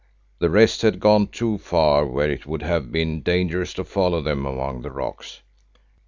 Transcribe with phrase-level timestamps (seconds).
[0.39, 4.47] "The rest had gone too far where it would have been dangerous to follow them
[4.47, 5.43] among the rocks.